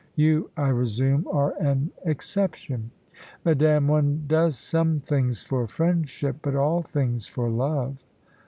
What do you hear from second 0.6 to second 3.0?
resume, are an exception."